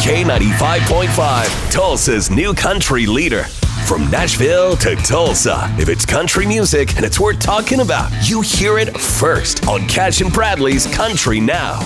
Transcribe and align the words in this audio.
K95.5, 0.00 1.70
Tulsa's 1.70 2.30
new 2.30 2.54
country 2.54 3.04
leader. 3.04 3.44
From 3.86 4.10
Nashville 4.10 4.74
to 4.76 4.96
Tulsa, 4.96 5.66
if 5.78 5.90
it's 5.90 6.06
country 6.06 6.46
music 6.46 6.96
and 6.96 7.04
it's 7.04 7.20
worth 7.20 7.38
talking 7.38 7.80
about, 7.80 8.10
you 8.26 8.40
hear 8.40 8.78
it 8.78 8.96
first 8.98 9.68
on 9.68 9.86
Cash 9.88 10.22
and 10.22 10.32
Bradley's 10.32 10.86
Country 10.86 11.38
Now. 11.38 11.80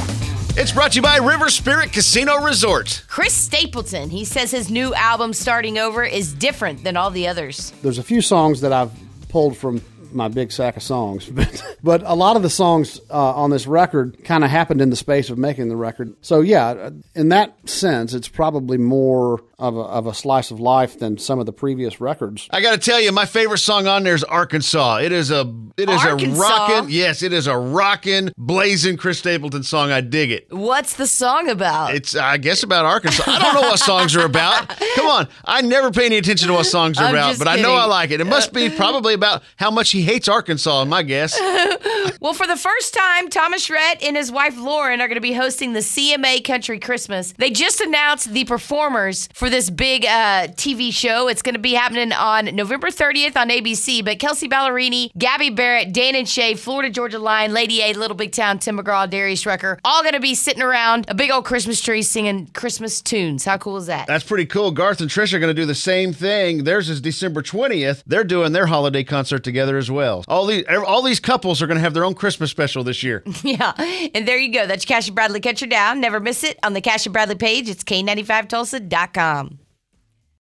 It's 0.57 0.71
brought 0.71 0.93
to 0.93 0.97
you 0.97 1.03
by 1.03 1.17
River 1.17 1.49
Spirit 1.49 1.93
Casino 1.93 2.37
Resort. 2.37 3.05
Chris 3.09 3.35
Stapleton, 3.35 4.11
he 4.11 4.25
says 4.25 4.53
his 4.53 4.71
new 4.71 4.95
album, 4.95 5.33
Starting 5.33 5.77
Over, 5.79 6.05
is 6.05 6.33
different 6.33 6.85
than 6.85 6.97
all 6.97 7.11
the 7.11 7.27
others. 7.27 7.73
There's 7.83 7.99
a 7.99 8.05
few 8.05 8.21
songs 8.21 8.61
that 8.61 8.73
I've 8.73 8.93
pulled 9.29 9.57
from 9.57 9.83
my 10.15 10.29
big 10.29 10.53
sack 10.53 10.77
of 10.77 10.83
songs, 10.83 11.27
but 11.31 11.77
but 11.83 12.03
a 12.05 12.15
lot 12.15 12.37
of 12.37 12.43
the 12.43 12.51
songs 12.51 13.01
uh, 13.11 13.35
on 13.35 13.51
this 13.51 13.67
record 13.67 14.25
kind 14.25 14.45
of 14.45 14.51
happened 14.51 14.81
in 14.81 14.91
the 14.91 14.97
space 14.97 15.31
of 15.31 15.39
making 15.39 15.69
the 15.69 15.77
record. 15.77 16.15
So 16.21 16.41
yeah, 16.41 16.91
in 17.15 17.29
that 17.31 17.69
sense, 17.69 18.15
it's 18.15 18.29
probably 18.29 18.79
more 18.79 19.43
of 19.59 19.77
a, 19.77 19.81
of 19.81 20.07
a 20.07 20.15
slice 20.15 20.51
of 20.51 20.61
life 20.61 20.99
than 20.99 21.19
some 21.19 21.39
of 21.39 21.47
the 21.47 21.53
previous 21.53 22.01
records. 22.01 22.49
I 22.51 22.61
got 22.61 22.73
to 22.73 22.79
tell 22.79 23.01
you, 23.01 23.13
my 23.13 23.27
favorite 23.27 23.59
song 23.59 23.87
on 23.87 24.03
there 24.03 24.15
is 24.15 24.25
Arkansas. 24.25 24.97
It 24.99 25.13
is 25.13 25.31
a 25.31 25.41
it 25.77 25.89
is 25.89 26.05
Arkansas? 26.05 26.41
a 26.41 26.41
rockin' 26.41 26.91
yes, 26.91 27.23
it 27.23 27.33
is 27.33 27.47
a 27.47 27.57
rockin' 27.57 28.33
blazing 28.37 28.97
Chris 28.97 29.19
Stapleton 29.19 29.63
song. 29.63 29.91
I 29.91 30.01
dig 30.01 30.31
it. 30.31 30.47
What's 30.51 30.95
the 30.95 31.07
song 31.07 31.49
about? 31.49 31.95
It's 31.95 32.17
I 32.17 32.37
guess 32.37 32.63
about 32.63 32.85
Arkansas. 32.85 33.25
I 33.27 33.39
don't 33.39 33.55
know 33.55 33.69
what 33.69 33.79
songs 33.79 34.17
are 34.17 34.25
about. 34.25 34.69
Come 34.97 35.07
on, 35.07 35.29
I 35.45 35.63
never 35.63 35.91
pay 35.91 36.07
any 36.07 36.19
attention 36.19 36.49
to 36.49 36.55
what 36.55 36.67
songs 36.67 36.99
are 36.99 37.05
I'm 37.05 37.15
about, 37.15 37.29
just 37.29 37.39
but 37.39 37.49
I 37.49 37.57
know. 37.57 37.75
I 37.75 37.85
like 37.87 38.11
it. 38.11 38.21
It 38.21 38.27
must 38.27 38.53
be 38.53 38.71
probably 38.77 39.15
about 39.15 39.43
how 39.57 39.71
much 39.71 39.91
he 39.91 40.03
hates 40.03 40.29
Arkansas. 40.29 40.85
My 40.85 41.03
guess. 41.03 41.39
Well, 42.21 42.33
for 42.33 42.47
the 42.47 42.57
first 42.57 42.95
time, 42.95 43.29
Thomas 43.29 43.69
Rhett 43.69 44.03
and 44.03 44.17
his 44.17 44.33
wife 44.33 44.57
Lauren 44.57 45.03
are 45.03 45.09
going 45.09 45.17
to 45.17 45.21
be 45.21 45.35
hosting 45.35 45.75
the 45.75 45.81
CMA 45.81 46.43
Country 46.43 46.79
Christmas. 46.79 47.33
They 47.37 47.51
just 47.51 47.83
announced 47.83 48.33
the 48.33 48.45
performers 48.47 49.29
for 49.45 49.51
this 49.51 49.69
big 49.69 50.07
uh, 50.07 50.47
TV 50.57 50.91
show. 50.91 51.29
It's 51.29 51.43
going 51.43 51.55
to 51.55 51.61
be 51.61 51.75
happening 51.75 52.13
on 52.13 52.47
November 52.57 52.89
30th 52.89 53.37
on 53.37 53.51
ABC. 53.51 54.03
But 54.03 54.19
Kelsea 54.19 54.49
Ballerini, 54.49 55.11
Gabby 55.19 55.51
Barrett, 55.51 55.93
Dan 55.93 56.15
and 56.15 56.27
Shay, 56.27 56.55
Florida 56.55 56.89
Georgia 56.89 57.19
Line, 57.19 57.53
Lady 57.53 57.83
A, 57.83 57.93
Little 57.93 58.17
Big 58.17 58.33
Town, 58.33 58.59
Tim 58.59 58.79
McGraw, 58.79 59.09
Darius 59.11 59.45
Rucker, 59.45 59.79
all 59.85 60.01
going 60.01 60.15
to 60.15 60.21
be 60.21 60.35
sitting 60.35 60.63
around 60.63 61.05
a 61.09 61.15
big 61.15 61.31
old 61.31 61.45
Christmas 61.45 61.83
tree 61.83 62.01
singing 62.01 62.47
Christmas 62.55 63.03
tunes. 63.03 63.45
How 63.45 63.59
cool 63.59 63.77
is 63.77 63.85
that? 63.85 64.07
That's 64.07 64.25
pretty 64.25 64.47
cool. 64.47 64.71
Garth 64.71 65.03
and 65.03 65.11
Trish 65.11 65.35
are 65.35 65.39
going 65.39 65.55
to 65.55 65.61
do 65.61 65.67
the 65.67 65.75
same 65.75 66.15
thing. 66.15 66.65
Theirs 66.65 66.89
is 66.89 67.03
December 67.03 67.43
20th. 67.43 68.03
They're 68.07 68.25
doing 68.25 68.53
their 68.53 68.69
holiday 68.69 69.05
concert 69.05 69.45
together 69.45 69.77
as 69.77 69.91
well. 69.91 70.25
All 70.27 70.47
these 70.47 70.65
all 70.71 71.03
these 71.03 71.21
couples 71.21 71.61
are 71.61 71.67
going 71.67 71.77
to 71.77 71.83
have 71.83 71.93
their 71.93 72.07
own 72.07 72.15
Christmas 72.15 72.51
special 72.51 72.83
this 72.83 73.03
year. 73.03 73.23
Yeah, 73.45 73.75
and 74.15 74.27
there 74.27 74.39
you 74.39 74.51
go. 74.51 74.67
That's 74.67 74.87
Cash 74.87 75.09
and 75.09 75.15
Bradley 75.15 75.41
Country 75.41 75.69
Now. 75.69 75.93
Never 75.93 76.19
miss 76.19 76.45
it 76.45 76.59
on 76.63 76.73
the 76.73 76.81
Cash 76.81 77.05
and 77.05 77.13
Bradley 77.13 77.35
page. 77.35 77.69
It's 77.69 77.85
K95Tulsa.com 77.85 79.34
um, 79.35 79.59